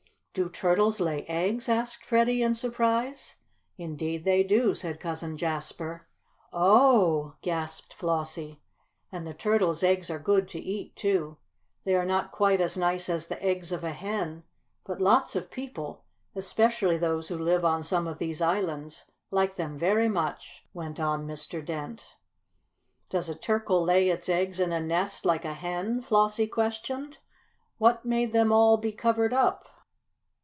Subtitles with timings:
[0.33, 3.35] "Do turtles lay eggs?" asked Freddie in surprise.
[3.77, 6.07] "Indeed they do," said Cousin Jasper.
[6.53, 8.61] "O o oh!" gasped Flossie.
[9.11, 11.35] "And the turtle's eggs are good to eat, too.
[11.83, 14.43] They are not quite as nice as the eggs of a hen,
[14.85, 19.77] but lots of people, especially those who live on some of these islands, like them
[19.77, 21.59] very much," went on Mr.
[21.63, 22.15] Dent.
[23.09, 27.17] "Does a turkle lay its eggs in a nest like a hen?" Flossie questioned.
[27.79, 29.67] "What made them all be covered up?"